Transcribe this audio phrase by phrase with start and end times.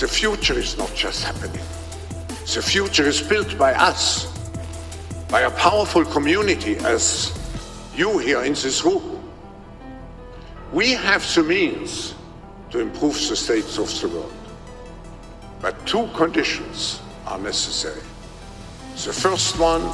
[0.00, 1.64] The future is not just happening.
[2.54, 4.26] The future is built by us,
[5.30, 7.32] by a powerful community as
[7.94, 9.26] you here in this room.
[10.70, 12.14] We have the means
[12.72, 14.34] to improve the states of the world.
[15.62, 18.02] But two conditions are necessary.
[18.96, 19.90] The first one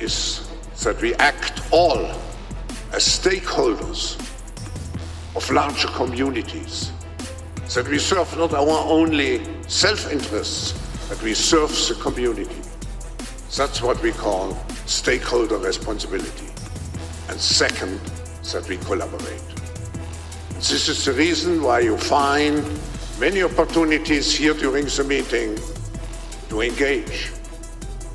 [0.00, 0.48] is
[0.82, 2.06] that we act all
[2.90, 4.18] as stakeholders
[5.36, 6.92] of larger communities
[7.74, 10.72] that we serve not our only self-interests,
[11.08, 12.60] but we serve the community.
[13.56, 14.54] That's what we call
[14.86, 16.46] stakeholder responsibility.
[17.28, 18.00] And second,
[18.52, 19.42] that we collaborate.
[20.54, 22.64] This is the reason why you find
[23.18, 25.58] many opportunities here during the meeting
[26.48, 27.32] to engage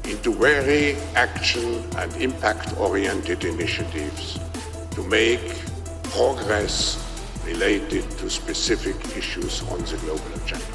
[0.06, 4.40] into very action and impact-oriented initiatives
[4.92, 5.54] to make
[6.04, 7.11] progress
[7.54, 10.66] related to specific issues on the global agenda.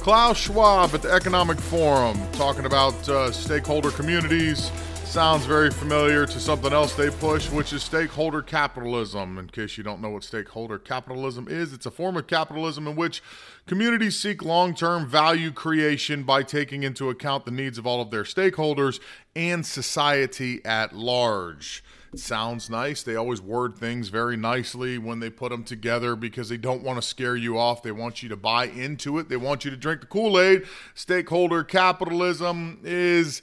[0.00, 4.70] Klaus Schwab at the Economic Forum talking about uh, stakeholder communities.
[5.04, 9.38] Sounds very familiar to something else they push, which is stakeholder capitalism.
[9.38, 12.94] In case you don't know what stakeholder capitalism is, it's a form of capitalism in
[12.94, 13.20] which
[13.66, 18.12] communities seek long term value creation by taking into account the needs of all of
[18.12, 19.00] their stakeholders
[19.34, 21.82] and society at large.
[22.12, 23.04] It sounds nice.
[23.04, 27.00] They always word things very nicely when they put them together because they don't want
[27.00, 27.84] to scare you off.
[27.84, 29.28] They want you to buy into it.
[29.28, 30.64] They want you to drink the Kool Aid.
[30.94, 33.42] Stakeholder capitalism is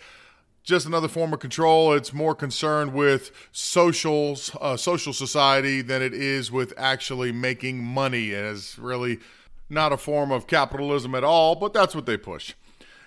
[0.63, 1.93] just another form of control.
[1.93, 8.31] It's more concerned with socials, uh, social society than it is with actually making money.
[8.31, 9.19] It's really
[9.69, 12.53] not a form of capitalism at all, but that's what they push.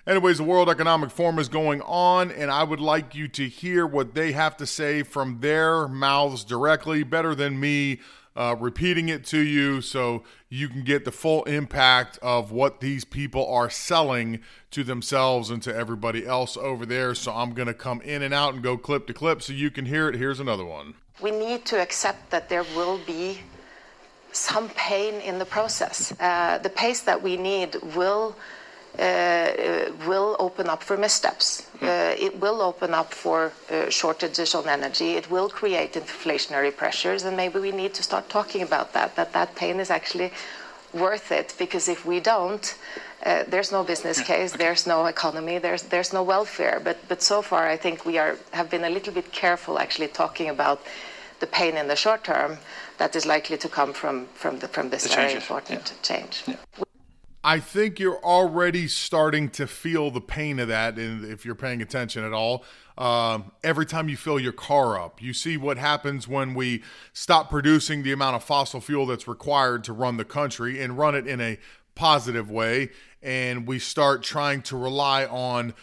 [0.07, 3.85] Anyways, the World Economic Forum is going on, and I would like you to hear
[3.85, 7.99] what they have to say from their mouths directly, better than me
[8.35, 13.05] uh, repeating it to you, so you can get the full impact of what these
[13.05, 14.39] people are selling
[14.71, 17.13] to themselves and to everybody else over there.
[17.13, 19.69] So I'm going to come in and out and go clip to clip so you
[19.69, 20.15] can hear it.
[20.15, 20.95] Here's another one.
[21.21, 23.41] We need to accept that there will be
[24.31, 26.11] some pain in the process.
[26.19, 28.35] Uh, the pace that we need will
[28.97, 31.67] will open up for missteps.
[31.81, 35.11] Uh, it will open up for uh, shortages on energy.
[35.11, 39.15] It will create inflationary pressures, and maybe we need to start talking about that.
[39.15, 40.31] That that pain is actually
[40.93, 42.75] worth it because if we don't,
[43.25, 46.79] uh, there's no business case, there's no economy, there's there's no welfare.
[46.83, 50.09] But but so far, I think we are have been a little bit careful actually
[50.09, 50.81] talking about
[51.39, 52.57] the pain in the short term
[52.97, 56.43] that is likely to come from from the, from this very important change.
[57.43, 61.81] I think you're already starting to feel the pain of that, and if you're paying
[61.81, 62.63] attention at all.
[62.97, 67.49] Um, every time you fill your car up, you see what happens when we stop
[67.49, 71.25] producing the amount of fossil fuel that's required to run the country and run it
[71.25, 71.57] in a
[71.95, 72.89] positive way,
[73.23, 75.73] and we start trying to rely on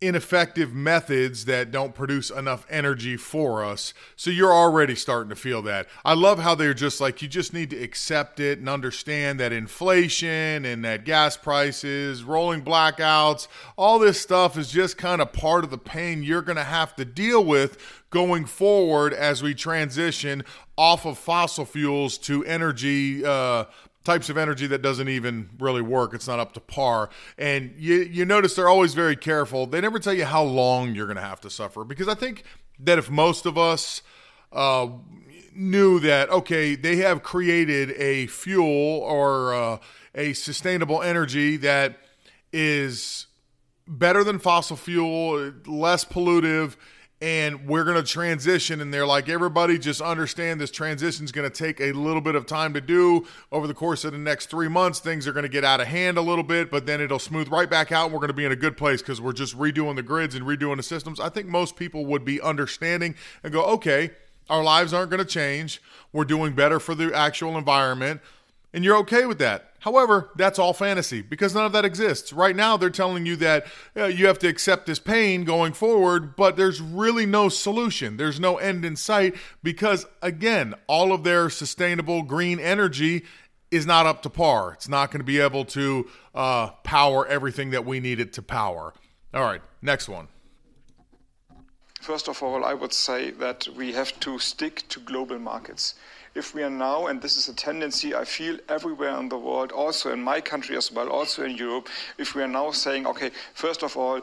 [0.00, 3.94] ineffective methods that don't produce enough energy for us.
[4.14, 5.86] So you're already starting to feel that.
[6.04, 9.52] I love how they're just like, you just need to accept it and understand that
[9.52, 15.64] inflation and that gas prices, rolling blackouts, all this stuff is just kind of part
[15.64, 17.78] of the pain you're going to have to deal with
[18.10, 20.44] going forward as we transition
[20.76, 23.64] off of fossil fuels to energy uh,
[24.06, 26.14] types of energy that doesn't even really work.
[26.14, 27.10] It's not up to par.
[27.36, 29.66] And you you notice they're always very careful.
[29.66, 32.44] They never tell you how long you're going to have to suffer because I think
[32.78, 34.02] that if most of us
[34.52, 34.88] uh,
[35.54, 39.78] knew that okay, they have created a fuel or uh,
[40.14, 41.98] a sustainable energy that
[42.52, 43.26] is
[43.88, 46.76] better than fossil fuel, less pollutive,
[47.20, 48.80] and we're going to transition.
[48.80, 52.34] And they're like, everybody just understand this transition is going to take a little bit
[52.34, 55.00] of time to do over the course of the next three months.
[55.00, 57.48] Things are going to get out of hand a little bit, but then it'll smooth
[57.48, 58.06] right back out.
[58.06, 60.34] And we're going to be in a good place because we're just redoing the grids
[60.34, 61.18] and redoing the systems.
[61.18, 64.10] I think most people would be understanding and go, okay,
[64.50, 65.82] our lives aren't going to change.
[66.12, 68.20] We're doing better for the actual environment
[68.76, 69.72] and you're okay with that.
[69.86, 72.32] However, that's all fantasy because none of that exists.
[72.32, 73.66] Right now, they're telling you that
[73.96, 78.16] uh, you have to accept this pain going forward, but there's really no solution.
[78.16, 83.24] There's no end in sight because, again, all of their sustainable green energy
[83.70, 84.72] is not up to par.
[84.72, 88.42] It's not going to be able to uh, power everything that we need it to
[88.42, 88.92] power.
[89.32, 90.26] All right, next one.
[92.06, 95.96] First of all, I would say that we have to stick to global markets.
[96.36, 99.72] If we are now, and this is a tendency I feel everywhere in the world,
[99.72, 103.32] also in my country as well, also in Europe, if we are now saying, okay,
[103.54, 104.20] first of all,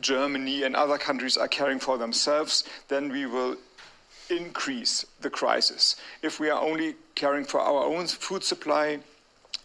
[0.00, 3.58] Germany and other countries are caring for themselves, then we will
[4.30, 5.96] increase the crisis.
[6.22, 9.00] If we are only caring for our own food supply,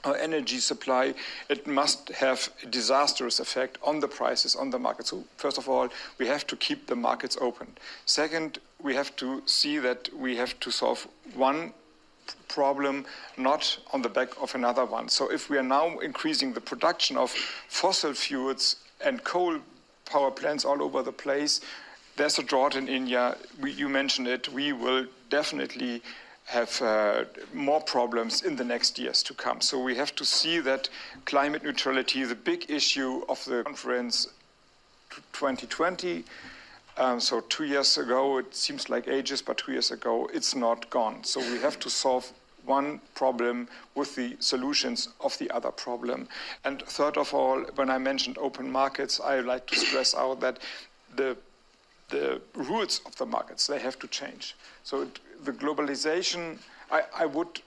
[0.05, 1.13] our energy supply,
[1.49, 5.07] it must have a disastrous effect on the prices on the market.
[5.07, 7.67] So, first of all, we have to keep the markets open.
[8.05, 11.73] Second, we have to see that we have to solve one
[12.47, 13.05] problem
[13.37, 15.09] not on the back of another one.
[15.09, 17.31] So, if we are now increasing the production of
[17.67, 19.59] fossil fuels and coal
[20.05, 21.61] power plants all over the place,
[22.15, 23.37] there's a drought in India.
[23.61, 24.49] We, you mentioned it.
[24.49, 26.01] We will definitely
[26.49, 29.61] have uh, more problems in the next years to come.
[29.61, 30.89] So we have to see that
[31.25, 34.27] climate neutrality, the big issue of the conference
[35.33, 36.23] 2020.
[36.97, 40.89] Um, so two years ago, it seems like ages, but two years ago, it's not
[40.89, 41.23] gone.
[41.23, 42.33] So we have to solve
[42.65, 46.27] one problem with the solutions of the other problem.
[46.65, 50.57] And third of all, when I mentioned open markets, I like to stress out that
[51.15, 51.37] the
[52.09, 54.55] the rules of the markets, they have to change.
[54.83, 56.57] So it, the globalization,
[56.91, 57.61] I, I would,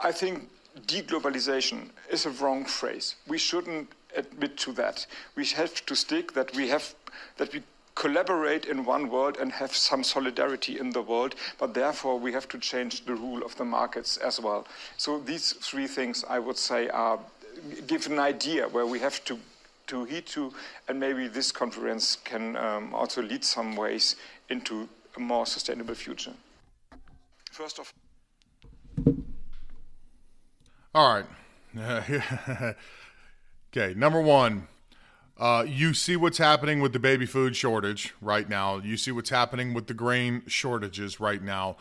[0.00, 0.48] I think
[0.86, 3.16] deglobalization is a wrong phrase.
[3.28, 5.06] We shouldn't admit to that.
[5.36, 6.94] We have to stick that we have,
[7.36, 7.62] that we
[7.94, 12.48] collaborate in one world and have some solidarity in the world, but therefore we have
[12.48, 14.66] to change the rule of the markets as well.
[14.96, 17.18] So these three things I would say are
[17.86, 19.38] give an idea where we have to
[19.88, 20.52] to heed to,
[20.88, 24.16] and maybe this conference can um, also lead some ways
[24.48, 26.32] into a more sustainable future.
[27.52, 27.92] First of
[30.94, 31.26] all right.
[33.70, 34.68] okay, number one,
[35.38, 38.78] uh, you see what's happening with the baby food shortage right now.
[38.78, 41.76] You see what's happening with the grain shortages right now.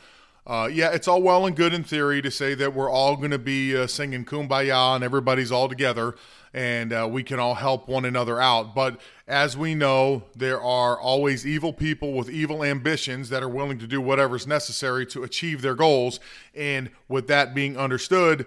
[0.46, 3.32] Uh, yeah, it's all well and good in theory to say that we're all going
[3.32, 6.16] to be uh, singing kumbaya and everybody's all together
[6.54, 8.76] and uh, we can all help one another out.
[8.76, 13.80] But as we know, there are always evil people with evil ambitions that are willing
[13.80, 16.20] to do whatever's necessary to achieve their goals.
[16.54, 18.46] And with that being understood,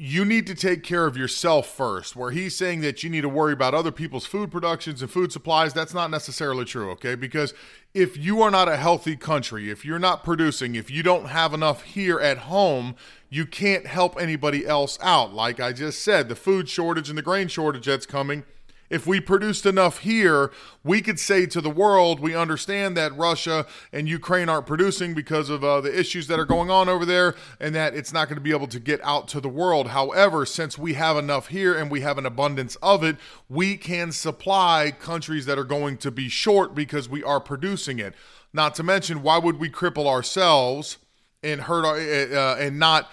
[0.00, 2.14] you need to take care of yourself first.
[2.14, 5.32] Where he's saying that you need to worry about other people's food productions and food
[5.32, 7.16] supplies, that's not necessarily true, okay?
[7.16, 7.52] Because
[7.94, 11.52] if you are not a healthy country, if you're not producing, if you don't have
[11.52, 12.94] enough here at home,
[13.28, 15.34] you can't help anybody else out.
[15.34, 18.44] Like I just said, the food shortage and the grain shortage that's coming
[18.90, 20.50] if we produced enough here,
[20.82, 25.50] we could say to the world, we understand that Russia and Ukraine aren't producing because
[25.50, 28.36] of uh, the issues that are going on over there and that it's not going
[28.36, 29.88] to be able to get out to the world.
[29.88, 33.16] However, since we have enough here and we have an abundance of it,
[33.48, 38.14] we can supply countries that are going to be short because we are producing it.
[38.52, 40.96] Not to mention, why would we cripple ourselves
[41.42, 43.10] and hurt our, uh, and not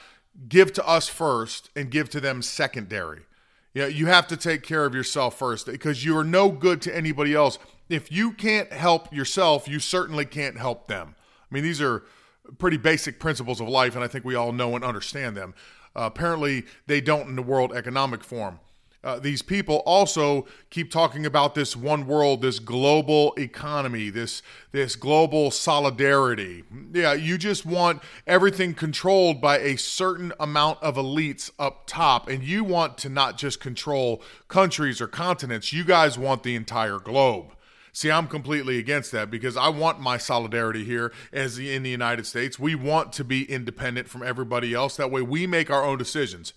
[0.48, 3.25] give to us first and give to them secondary?
[3.75, 6.95] Yeah, you have to take care of yourself first because you are no good to
[6.95, 7.60] anybody else.
[7.89, 11.13] If you can't help yourself, you certainly can't help them.
[11.19, 12.04] I mean, these are
[12.57, 15.54] pretty basic principles of life, and I think we all know and understand them.
[15.94, 18.61] Uh, apparently, they don't in the World Economic Forum
[19.06, 24.95] uh, these people also keep talking about this one world, this global economy, this this
[24.95, 26.64] global solidarity.
[26.92, 32.44] Yeah, you just want everything controlled by a certain amount of elites up top, and
[32.44, 35.71] you want to not just control countries or continents.
[35.71, 37.52] You guys want the entire globe.
[37.94, 42.26] See, I'm completely against that because I want my solidarity here as in the United
[42.26, 42.59] States.
[42.59, 44.97] We want to be independent from everybody else.
[44.97, 46.54] That way we make our own decisions.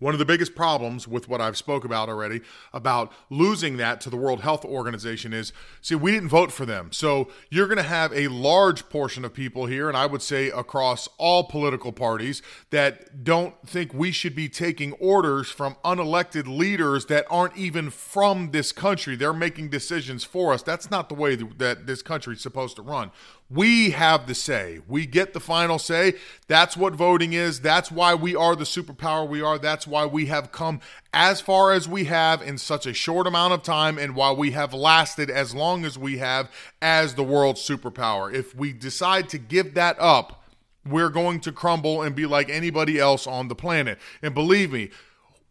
[0.00, 2.40] One of the biggest problems with what I've spoke about already
[2.72, 5.52] about losing that to the World Health Organization is
[5.82, 6.90] see we didn't vote for them.
[6.90, 10.48] So you're going to have a large portion of people here and I would say
[10.48, 12.40] across all political parties
[12.70, 18.52] that don't think we should be taking orders from unelected leaders that aren't even from
[18.52, 19.16] this country.
[19.16, 20.62] They're making decisions for us.
[20.62, 23.10] That's not the way that this country is supposed to run.
[23.52, 24.78] We have the say.
[24.86, 26.14] We get the final say.
[26.46, 27.60] That's what voting is.
[27.60, 29.58] That's why we are the superpower we are.
[29.58, 30.80] That's why we have come
[31.12, 34.52] as far as we have in such a short amount of time and why we
[34.52, 36.48] have lasted as long as we have
[36.80, 38.32] as the world's superpower.
[38.32, 40.44] If we decide to give that up,
[40.86, 43.98] we're going to crumble and be like anybody else on the planet.
[44.22, 44.90] And believe me,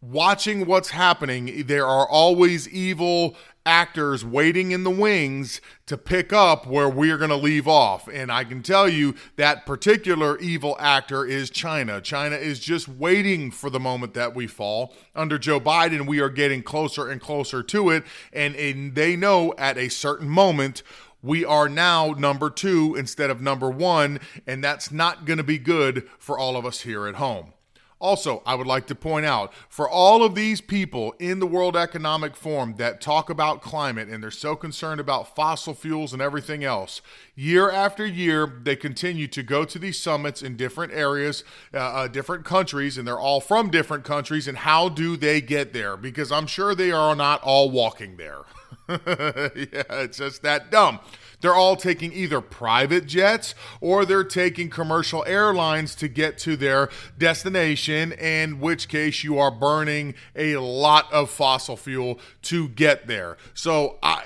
[0.00, 6.66] watching what's happening, there are always evil actors waiting in the wings to pick up
[6.66, 8.08] where we're going to leave off.
[8.08, 12.00] And I can tell you that particular evil actor is China.
[12.00, 14.94] China is just waiting for the moment that we fall.
[15.14, 18.04] Under Joe Biden, we are getting closer and closer to it.
[18.32, 20.82] And, and they know at a certain moment,
[21.22, 25.58] we are now number two instead of number one, and that's not going to be
[25.58, 27.52] good for all of us here at home.
[28.00, 31.76] Also, I would like to point out for all of these people in the World
[31.76, 36.64] Economic Forum that talk about climate and they're so concerned about fossil fuels and everything
[36.64, 37.02] else,
[37.34, 42.08] year after year, they continue to go to these summits in different areas, uh, uh,
[42.08, 44.48] different countries, and they're all from different countries.
[44.48, 45.98] And how do they get there?
[45.98, 48.44] Because I'm sure they are not all walking there.
[48.88, 51.00] yeah, it's just that dumb.
[51.40, 56.90] They're all taking either private jets or they're taking commercial airlines to get to their
[57.16, 63.38] destination, in which case you are burning a lot of fossil fuel to get there.
[63.54, 64.24] So I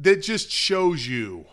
[0.00, 1.44] that just shows you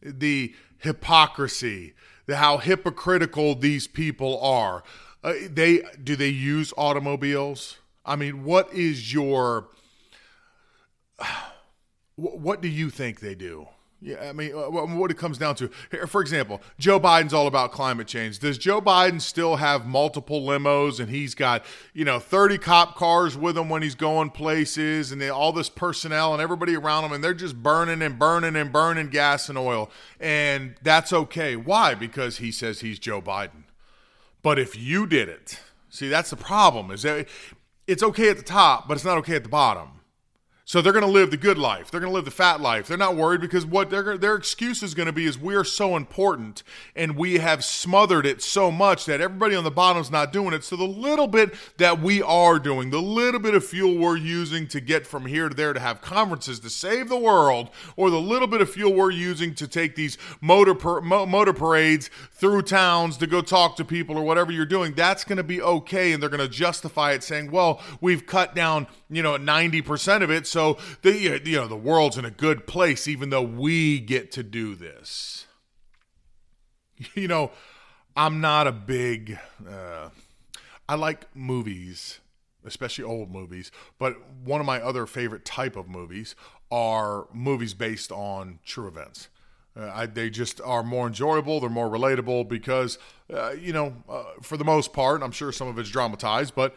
[0.00, 1.94] the hypocrisy,
[2.26, 4.82] the how hypocritical these people are.
[5.22, 7.78] Uh, they do they use automobiles?
[8.04, 9.68] I mean, what is your
[12.16, 13.68] what do you think they do?
[14.02, 15.68] Yeah, I mean, uh, what it comes down to.
[16.06, 18.38] For example, Joe Biden's all about climate change.
[18.38, 23.38] Does Joe Biden still have multiple limos and he's got, you know, 30 cop cars
[23.38, 27.24] with him when he's going places and all this personnel and everybody around him and
[27.24, 29.90] they're just burning and burning and burning gas and oil.
[30.20, 31.56] And that's okay.
[31.56, 31.94] Why?
[31.94, 33.64] Because he says he's Joe Biden.
[34.42, 37.26] But if you did it, see, that's the problem is that
[37.86, 39.95] it's okay at the top, but it's not okay at the bottom.
[40.68, 41.92] So they're going to live the good life.
[41.92, 42.88] They're going to live the fat life.
[42.88, 45.94] They're not worried because what their excuse is going to be is we are so
[45.94, 46.64] important
[46.96, 50.52] and we have smothered it so much that everybody on the bottom is not doing
[50.52, 50.64] it.
[50.64, 54.66] So the little bit that we are doing, the little bit of fuel we're using
[54.66, 58.20] to get from here to there to have conferences to save the world, or the
[58.20, 62.62] little bit of fuel we're using to take these motor per, mo, motor parades through
[62.62, 66.10] towns to go talk to people or whatever you're doing, that's going to be okay,
[66.10, 70.30] and they're going to justify it saying, well, we've cut down you know, 90% of
[70.30, 70.46] it.
[70.46, 74.42] So the you know, the world's in a good place even though we get to
[74.42, 75.46] do this.
[77.14, 77.50] You know,
[78.16, 80.08] I'm not a big uh,
[80.88, 82.20] I like movies,
[82.64, 86.34] especially old movies, but one of my other favorite type of movies
[86.70, 89.28] are movies based on true events.
[89.78, 91.60] Uh, I, they just are more enjoyable.
[91.60, 92.98] They're more relatable because,
[93.32, 96.76] uh, you know, uh, for the most part, I'm sure some of it's dramatized, but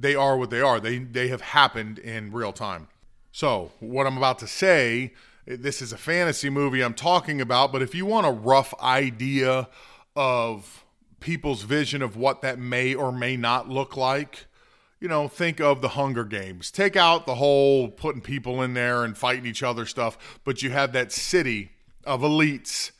[0.00, 0.80] they are what they are.
[0.80, 2.88] They they have happened in real time.
[3.32, 5.12] So, what I'm about to say,
[5.46, 9.68] this is a fantasy movie I'm talking about, but if you want a rough idea
[10.16, 10.84] of
[11.20, 14.46] people's vision of what that may or may not look like,
[14.98, 16.70] you know, think of the Hunger Games.
[16.70, 20.70] Take out the whole putting people in there and fighting each other stuff, but you
[20.70, 21.70] have that city
[22.04, 22.90] of elites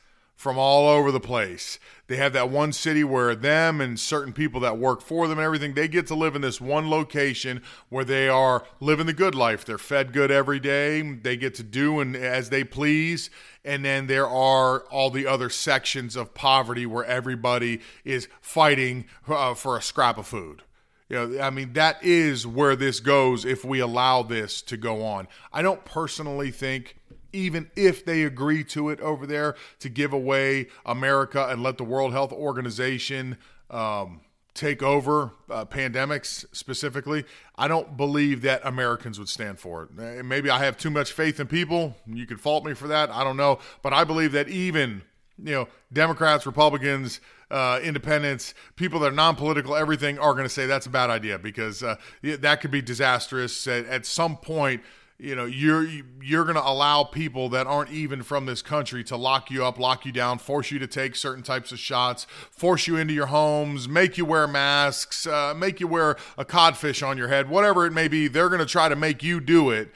[0.41, 1.79] from all over the place.
[2.07, 5.45] They have that one city where them and certain people that work for them and
[5.45, 9.35] everything, they get to live in this one location where they are living the good
[9.35, 9.67] life.
[9.67, 11.03] They're fed good every day.
[11.03, 13.29] They get to do and as they please.
[13.67, 19.53] And then there are all the other sections of poverty where everybody is fighting uh,
[19.53, 20.63] for a scrap of food.
[21.11, 25.03] You know, I mean, that is where this goes if we allow this to go
[25.05, 25.29] on.
[25.53, 26.97] I don't personally think
[27.33, 31.85] even if they agree to it over there to give away America and let the
[31.85, 33.37] World Health Organization
[33.71, 34.21] um,
[34.55, 37.25] take over uh, pandemics specifically,
[37.57, 40.25] I don't believe that Americans would stand for it.
[40.25, 41.97] Maybe I have too much faith in people.
[42.07, 43.11] You could fault me for that.
[43.11, 43.61] I don't know.
[43.83, 45.03] But I believe that even,
[45.43, 47.21] you know, Democrats, Republicans,
[47.51, 51.39] uh, independents, people that are non-political, everything are going to say that's a bad idea
[51.39, 53.67] because uh, that could be disastrous.
[53.67, 54.83] At, at some point,
[55.21, 55.87] you know you're
[56.23, 59.79] you're going to allow people that aren't even from this country to lock you up
[59.79, 63.27] lock you down force you to take certain types of shots force you into your
[63.27, 67.87] homes make you wear masks uh, make you wear a codfish on your head whatever
[67.87, 69.91] it may be they're going to try to make you do it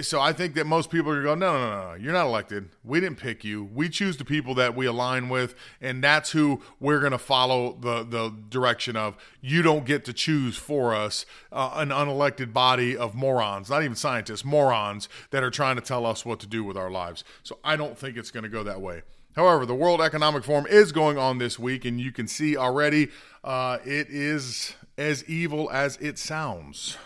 [0.00, 2.70] so I think that most people are going no, no, no, no, you're not elected.
[2.82, 3.64] We didn't pick you.
[3.64, 7.76] We choose the people that we align with, and that's who we're going to follow
[7.78, 9.16] the, the direction of.
[9.42, 13.96] You don't get to choose for us uh, an unelected body of morons, not even
[13.96, 17.22] scientists, morons that are trying to tell us what to do with our lives.
[17.42, 19.02] So I don't think it's going to go that way.
[19.36, 23.08] However, the World Economic Forum is going on this week, and you can see already
[23.42, 26.96] uh, it is as evil as it sounds.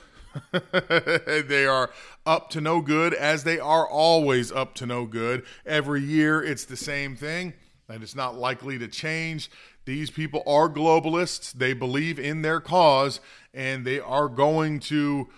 [0.52, 1.90] they are
[2.26, 5.44] up to no good, as they are always up to no good.
[5.64, 7.54] Every year, it's the same thing,
[7.88, 9.50] and it's not likely to change.
[9.84, 11.52] these people are globalists.
[11.52, 13.20] They believe in their cause
[13.54, 15.28] and they are going to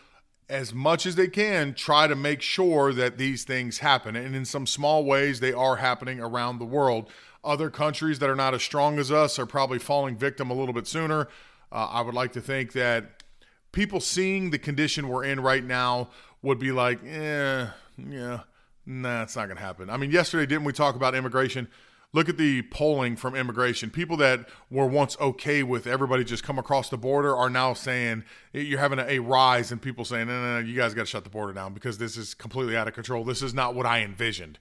[0.48, 4.16] as much as they can try to make sure that these things happen.
[4.16, 7.08] And in some small ways, they are happening around the world.
[7.44, 10.74] Other countries that are not as strong as us are probably falling victim a little
[10.74, 11.28] bit sooner.
[11.72, 13.19] Uh, I would like to think that
[13.72, 16.10] people seeing the condition we're in right now
[16.42, 18.40] would be like, eh, yeah,
[18.86, 19.90] nah, it's not going to happen.
[19.90, 21.68] I mean, yesterday, didn't we talk about immigration?
[22.12, 23.88] Look at the polling from immigration.
[23.90, 28.24] People that were once okay with everybody just come across the border are now saying
[28.52, 31.22] you're having a, rise and people saying, no, no, no, you guys got to shut
[31.22, 33.22] the border down because this is completely out of control.
[33.22, 34.58] This is not what I envisioned.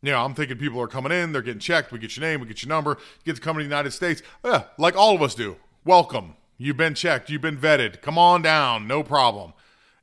[0.00, 1.90] You know, I'm thinking people are coming in, they're getting checked.
[1.90, 4.22] We get your name, we get your number, get to come to the United States.
[4.44, 5.56] Yeah, like all of us do.
[5.84, 6.36] Welcome.
[6.62, 8.02] You've been checked, you've been vetted.
[8.02, 9.52] Come on down, no problem.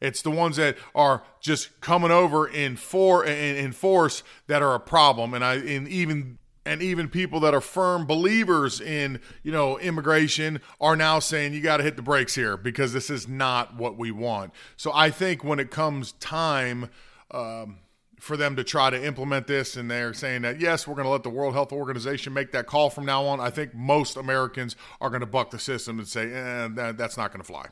[0.02, 4.76] It's the ones that are just coming over in for in, in force that are
[4.76, 5.34] a problem.
[5.34, 10.98] And I even and even people that are firm believers in you know immigration are
[10.98, 14.12] now saying you got to hit the brakes here because this is not what we
[14.12, 16.90] want so i think when it comes time
[17.32, 17.78] um,
[18.20, 21.12] for them to try to implement this and they're saying that yes we're going to
[21.12, 24.76] let the world health organization make that call from now on i think most americans
[25.02, 27.66] are going to buck the system and say eh, that, that's not going to fly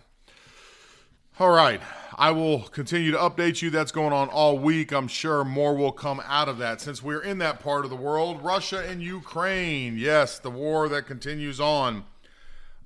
[1.39, 1.79] all right.
[2.15, 3.69] I will continue to update you.
[3.69, 4.91] That's going on all week.
[4.91, 7.95] I'm sure more will come out of that since we're in that part of the
[7.95, 8.43] world.
[8.43, 9.99] Russia and Ukraine.
[9.99, 12.05] Yes, the war that continues on.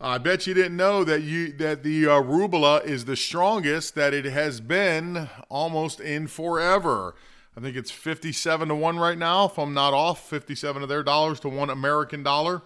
[0.01, 4.13] I bet you didn't know that you that the uh, ruble is the strongest that
[4.13, 7.15] it has been almost in forever.
[7.55, 11.03] I think it's 57 to 1 right now if I'm not off, 57 of their
[11.03, 12.61] dollars to 1 American dollar,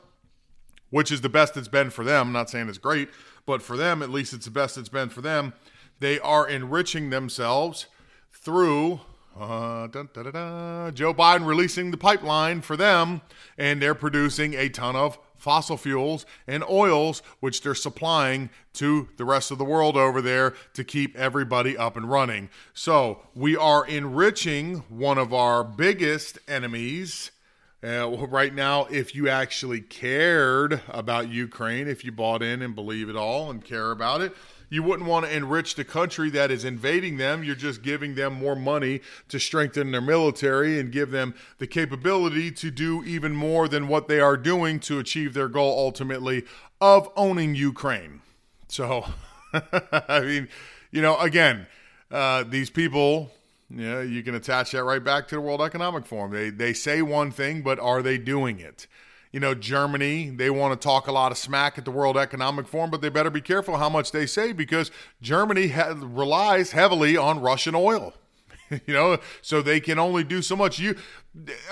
[0.91, 2.27] which is the best it's been for them.
[2.27, 3.09] I'm not saying it's great,
[3.45, 5.53] but for them at least it's the best it's been for them.
[5.99, 7.87] They are enriching themselves
[8.31, 9.01] through
[9.39, 10.09] uh, dun,
[10.93, 13.21] Joe Biden releasing the pipeline for them,
[13.57, 19.23] and they're producing a ton of fossil fuels and oils, which they're supplying to the
[19.23, 22.49] rest of the world over there to keep everybody up and running.
[22.73, 27.29] So we are enriching one of our biggest enemies.
[27.83, 33.07] Uh, right now, if you actually cared about Ukraine, if you bought in and believe
[33.07, 34.33] it all and care about it,
[34.69, 37.44] you wouldn't want to enrich the country that is invading them.
[37.44, 42.51] You're just giving them more money to strengthen their military and give them the capability
[42.51, 46.44] to do even more than what they are doing to achieve their goal ultimately
[46.81, 48.22] of owning Ukraine.
[48.68, 49.05] So,
[49.53, 50.50] I mean,
[50.92, 51.68] you know, again,
[52.11, 53.31] uh, these people
[53.70, 56.31] yeah, you can attach that right back to the World Economic Forum.
[56.31, 58.87] They they say one thing, but are they doing it?
[59.35, 62.69] You know, Germany, they want to talk a lot of smack at the World Economic
[62.69, 67.17] Forum, but they better be careful how much they say because Germany ha- relies heavily
[67.17, 68.13] on Russian oil.
[68.69, 70.79] you know, so they can only do so much.
[70.79, 70.95] You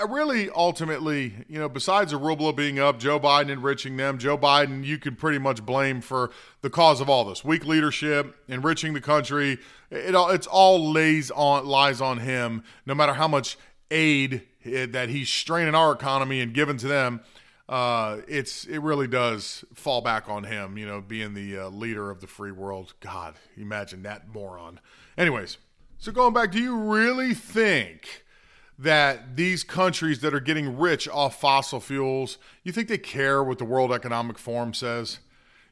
[0.06, 4.84] really ultimately, you know, besides the ruble being up, Joe Biden enriching them, Joe Biden,
[4.84, 9.00] you can pretty much blame for the cause of all this weak leadership, enriching the
[9.00, 9.56] country.
[9.90, 12.62] It all it's all lays on lies on him.
[12.84, 13.56] No matter how much
[13.90, 17.22] aid eh, that he's straining our economy and giving to them
[17.68, 22.10] uh, it's it really does fall back on him, you know, being the uh, leader
[22.10, 22.94] of the free world.
[23.00, 24.80] God, imagine that moron.
[25.16, 25.56] Anyways,
[25.98, 28.24] so going back, do you really think
[28.78, 33.58] that these countries that are getting rich off fossil fuels, you think they care what
[33.58, 35.20] the World Economic Forum says?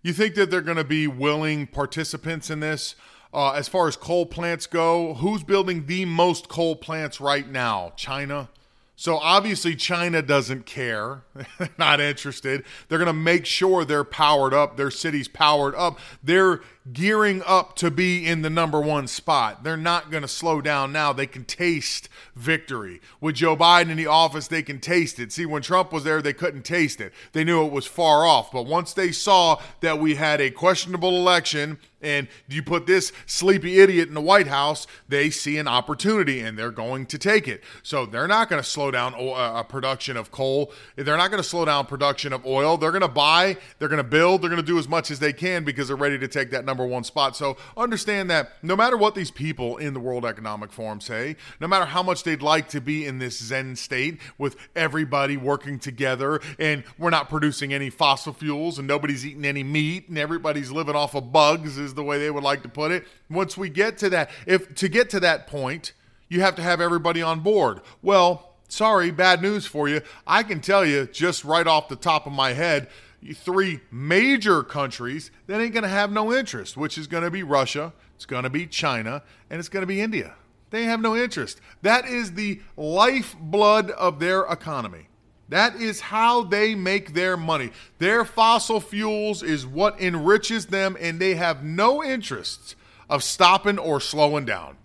[0.02, 2.94] You think that they're going to be willing participants in this?
[3.34, 7.92] Uh, as far as coal plants go, who's building the most coal plants right now?
[7.96, 8.48] China?
[8.96, 11.22] So obviously, China doesn't care.
[11.78, 12.64] not interested.
[12.88, 15.98] They're going to make sure they're powered up, their city's powered up.
[16.22, 19.62] They're gearing up to be in the number one spot.
[19.62, 21.12] They're not going to slow down now.
[21.12, 23.00] They can taste victory.
[23.20, 25.32] With Joe Biden in the office, they can taste it.
[25.32, 27.12] See, when Trump was there, they couldn't taste it.
[27.32, 28.50] They knew it was far off.
[28.50, 33.78] But once they saw that we had a questionable election and you put this sleepy
[33.78, 37.62] idiot in the White House, they see an opportunity and they're going to take it.
[37.84, 40.72] So they're not going to slow down a uh, production of coal.
[40.96, 42.76] They're not going to slow down production of oil.
[42.76, 45.20] They're going to buy, they're going to build, they're going to do as much as
[45.20, 47.36] they can because they're ready to take that number one spot.
[47.36, 51.68] So understand that no matter what these people in the World Economic Forum say, no
[51.68, 56.40] matter how much they'd like to be in this Zen state with everybody working together
[56.58, 60.96] and we're not producing any fossil fuels and nobody's eating any meat and everybody's living
[60.96, 63.04] off of bugs, is the way they would like to put it.
[63.28, 65.92] Once we get to that, if to get to that point,
[66.28, 67.80] you have to have everybody on board.
[68.00, 70.00] Well, sorry, bad news for you.
[70.26, 72.88] I can tell you just right off the top of my head
[73.34, 77.42] three major countries that ain't going to have no interest, which is going to be
[77.42, 80.34] Russia, it's going to be China, and it's going to be India.
[80.70, 81.60] They have no interest.
[81.82, 85.08] That is the lifeblood of their economy.
[85.48, 87.72] That is how they make their money.
[87.98, 92.74] Their fossil fuels is what enriches them, and they have no interest
[93.10, 94.78] of stopping or slowing down.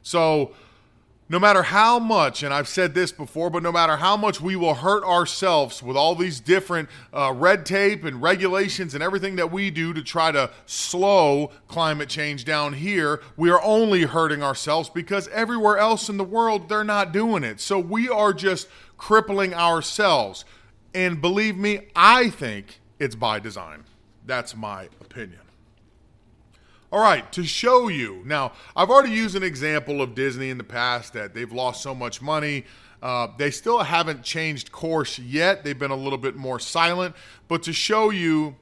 [0.00, 0.52] So,
[1.28, 4.54] no matter how much, and I've said this before, but no matter how much we
[4.54, 9.50] will hurt ourselves with all these different uh, red tape and regulations and everything that
[9.50, 14.88] we do to try to slow climate change down here, we are only hurting ourselves
[14.88, 17.60] because everywhere else in the world, they're not doing it.
[17.60, 20.44] So we are just crippling ourselves.
[20.94, 23.82] And believe me, I think it's by design.
[24.24, 25.45] That's my opinion.
[26.96, 28.22] All right, to show you.
[28.24, 31.94] Now, I've already used an example of Disney in the past that they've lost so
[31.94, 32.64] much money.
[33.02, 35.62] Uh, they still haven't changed course yet.
[35.62, 37.14] They've been a little bit more silent.
[37.48, 38.56] But to show you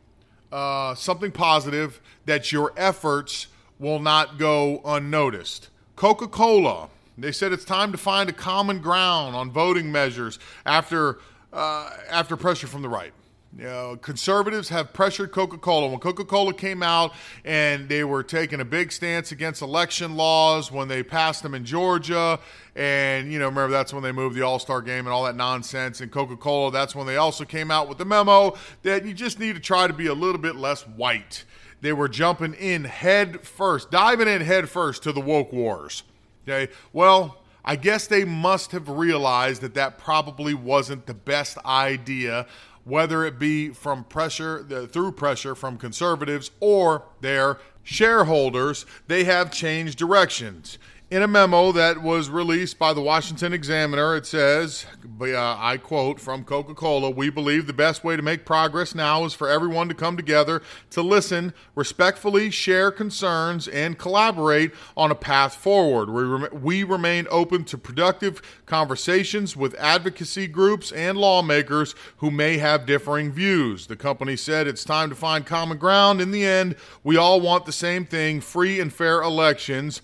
[0.50, 3.46] uh, something positive that your efforts
[3.78, 5.68] will not go unnoticed.
[5.94, 6.88] Coca Cola.
[7.16, 11.20] They said it's time to find a common ground on voting measures after,
[11.52, 13.12] uh, after pressure from the right.
[13.56, 15.86] You know, conservatives have pressured Coca Cola.
[15.86, 17.12] When Coca Cola came out
[17.44, 21.64] and they were taking a big stance against election laws when they passed them in
[21.64, 22.40] Georgia,
[22.74, 25.36] and, you know, remember that's when they moved the All Star game and all that
[25.36, 26.00] nonsense.
[26.00, 29.38] And Coca Cola, that's when they also came out with the memo that you just
[29.38, 31.44] need to try to be a little bit less white.
[31.80, 36.02] They were jumping in head first, diving in head first to the woke wars.
[36.42, 42.46] Okay, well, I guess they must have realized that that probably wasn't the best idea
[42.84, 49.98] whether it be from pressure, through pressure from conservatives or their shareholders, they have changed
[49.98, 50.78] directions.
[51.14, 54.84] In a memo that was released by the Washington Examiner, it says,
[55.20, 59.24] uh, I quote from Coca Cola, we believe the best way to make progress now
[59.24, 65.14] is for everyone to come together to listen, respectfully share concerns, and collaborate on a
[65.14, 66.10] path forward.
[66.10, 72.56] We, rem- we remain open to productive conversations with advocacy groups and lawmakers who may
[72.58, 73.86] have differing views.
[73.86, 76.20] The company said it's time to find common ground.
[76.20, 76.74] In the end,
[77.04, 80.02] we all want the same thing free and fair elections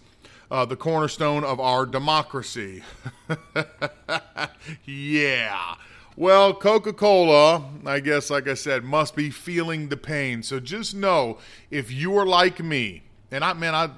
[0.51, 2.83] uh, the cornerstone of our democracy.
[4.85, 5.75] yeah.
[6.17, 10.43] Well, Coca Cola, I guess, like I said, must be feeling the pain.
[10.43, 11.39] So just know
[11.71, 13.91] if you are like me, and I, man, I,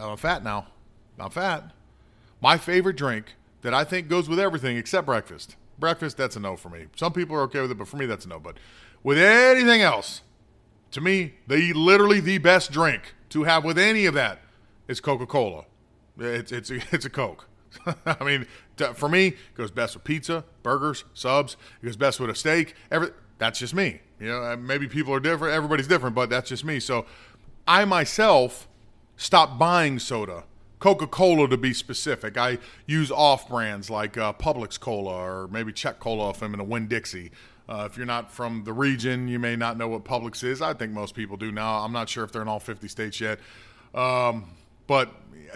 [0.00, 0.68] I'm fat now.
[1.18, 1.72] I'm fat.
[2.40, 5.56] My favorite drink that I think goes with everything except breakfast.
[5.78, 6.86] Breakfast, that's a no for me.
[6.96, 8.38] Some people are okay with it, but for me, that's a no.
[8.38, 8.56] But
[9.02, 10.22] with anything else,
[10.92, 14.38] to me, the literally the best drink to have with any of that
[14.92, 15.64] is Coca Cola.
[16.18, 17.48] It's it's a, it's a Coke.
[18.06, 18.46] I mean,
[18.94, 21.56] for me, it goes best with pizza, burgers, subs.
[21.82, 22.76] It goes best with a steak.
[22.90, 24.00] Every that's just me.
[24.20, 25.54] You know, uh, maybe people are different.
[25.54, 26.78] Everybody's different, but that's just me.
[26.78, 27.06] So,
[27.66, 28.68] I myself
[29.16, 30.44] stopped buying soda.
[30.78, 32.36] Coca Cola to be specific.
[32.36, 36.60] I use off brands like uh, Publix Cola or maybe Chek Cola if I'm in
[36.60, 37.30] a Winn Dixie.
[37.68, 40.60] Uh, if you're not from the region, you may not know what Publix is.
[40.60, 41.78] I think most people do now.
[41.78, 43.38] I'm not sure if they're in all 50 states yet.
[43.94, 44.46] Um,
[44.86, 45.10] but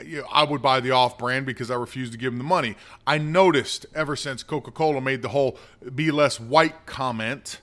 [0.04, 2.44] you know, I would buy the off brand because I refuse to give them the
[2.44, 2.76] money.
[3.06, 5.58] I noticed ever since Coca Cola made the whole
[5.94, 7.60] be less white comment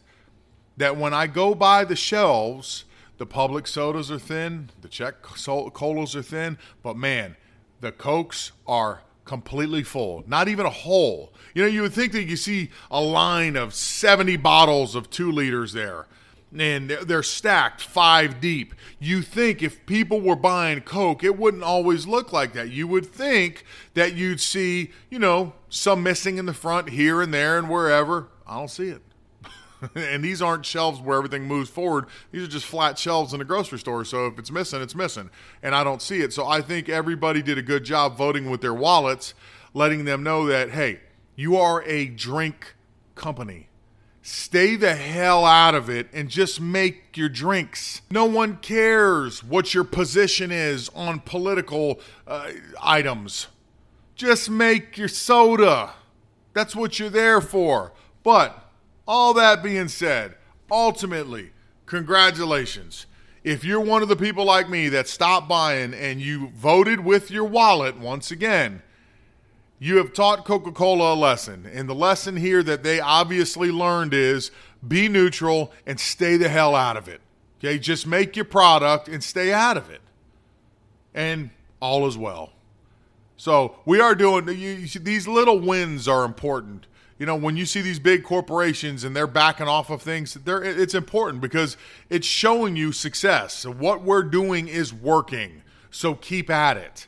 [0.77, 2.85] that when I go by the shelves,
[3.17, 7.35] the Publix sodas are thin, the Chek colas are thin, but man,
[7.81, 11.31] the Cokes are completely full, not even a hole.
[11.53, 15.31] You know, you would think that you see a line of 70 bottles of two
[15.31, 16.07] liters there
[16.59, 18.75] and they're stacked five deep.
[18.99, 22.69] You think if people were buying Coke, it wouldn't always look like that.
[22.69, 27.33] You would think that you'd see, you know, some missing in the front here and
[27.33, 28.27] there and wherever.
[28.45, 29.01] I don't see it.
[29.95, 32.05] and these aren't shelves where everything moves forward.
[32.31, 34.05] These are just flat shelves in a grocery store.
[34.05, 35.29] So if it's missing, it's missing.
[35.61, 36.33] And I don't see it.
[36.33, 39.33] So I think everybody did a good job voting with their wallets,
[39.73, 41.01] letting them know that, hey,
[41.35, 42.75] you are a drink
[43.15, 43.69] company
[44.25, 48.01] Stay the hell out of it and just make your drinks.
[48.09, 53.47] No one cares what your position is on political uh, items.
[54.15, 55.95] Just make your soda.
[56.53, 57.91] That's what you're there for.
[58.23, 58.71] But
[59.05, 60.35] all that being said,
[60.71, 61.51] ultimately,
[61.85, 63.07] congratulations.
[63.43, 67.29] If you're one of the people like me that stopped buying and you voted with
[67.29, 68.83] your wallet once again,
[69.79, 71.69] you have taught Coca Cola a lesson.
[71.71, 74.51] And the lesson here that they obviously learned is
[74.87, 77.21] be neutral and stay the hell out of it.
[77.59, 80.01] Okay, just make your product and stay out of it.
[81.13, 82.51] And all is well.
[83.35, 86.87] So we are doing you, these little wins are important.
[87.19, 90.95] You know, when you see these big corporations and they're backing off of things, it's
[90.95, 91.77] important because
[92.09, 93.65] it's showing you success.
[93.65, 95.61] What we're doing is working.
[95.91, 97.07] So keep at it.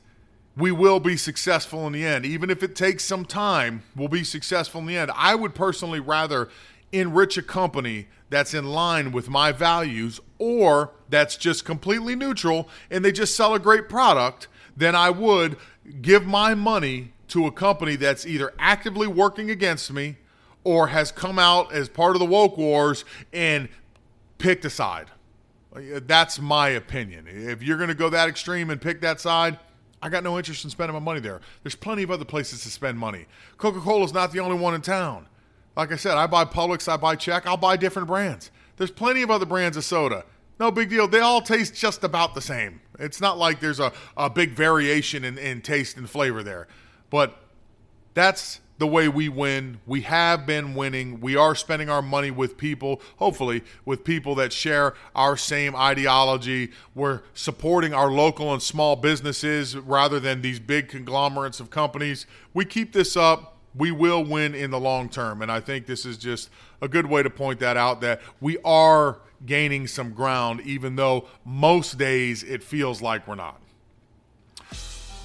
[0.57, 2.25] We will be successful in the end.
[2.25, 5.11] Even if it takes some time, we'll be successful in the end.
[5.15, 6.49] I would personally rather
[6.91, 13.03] enrich a company that's in line with my values or that's just completely neutral and
[13.03, 15.57] they just sell a great product than I would
[16.01, 20.17] give my money to a company that's either actively working against me
[20.63, 23.67] or has come out as part of the woke wars and
[24.37, 25.07] picked a side.
[25.73, 27.25] That's my opinion.
[27.27, 29.59] If you're going to go that extreme and pick that side,
[30.05, 31.41] I got no interest in spending my money there.
[31.63, 33.25] There's plenty of other places to spend money.
[33.57, 35.25] Coca Cola is not the only one in town.
[35.75, 38.51] Like I said, I buy Publix, I buy Chek, I'll buy different brands.
[38.77, 40.23] There's plenty of other brands of soda.
[40.59, 41.07] No big deal.
[41.07, 42.81] They all taste just about the same.
[42.99, 46.67] It's not like there's a, a big variation in, in taste and flavor there.
[47.09, 47.35] But
[48.13, 49.79] that's the way we win.
[49.85, 51.21] We have been winning.
[51.21, 56.71] We are spending our money with people, hopefully, with people that share our same ideology.
[56.93, 62.25] We're supporting our local and small businesses rather than these big conglomerates of companies.
[62.53, 65.41] We keep this up we will win in the long term.
[65.41, 66.49] And I think this is just
[66.81, 71.27] a good way to point that out that we are gaining some ground, even though
[71.43, 73.59] most days it feels like we're not.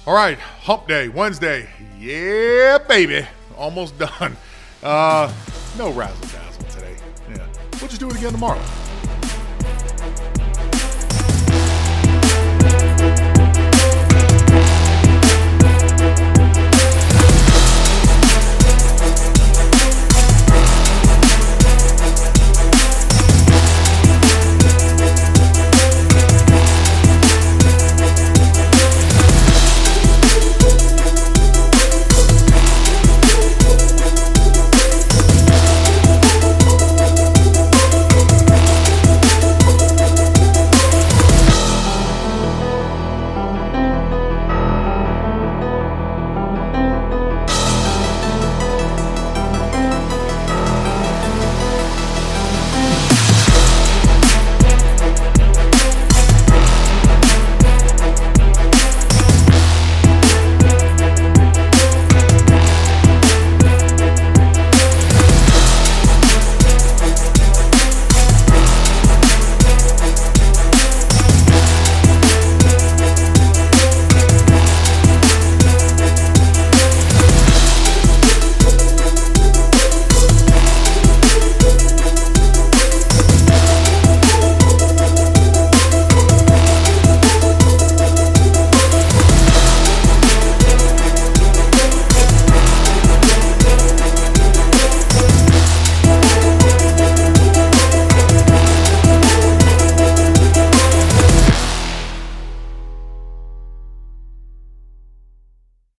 [0.05, 1.69] All right, hump day, Wednesday.
[1.99, 3.25] Yeah, baby.
[3.61, 4.35] Almost done.
[4.81, 5.31] Uh,
[5.77, 6.95] no razzle dazzle today.
[7.29, 7.45] Yeah.
[7.79, 8.59] We'll just do it again tomorrow.